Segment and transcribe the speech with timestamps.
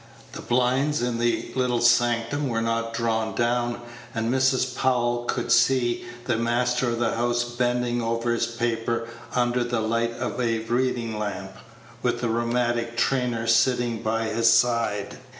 [0.31, 3.81] The blinds in the little sanctum were not drawn down,
[4.15, 4.75] and Mrs.
[4.75, 10.13] Powell could see the master of the house bending over his paper under the light
[10.15, 11.51] of a reading lamp,
[12.01, 15.19] with the rheumatic trainer sitting by his side.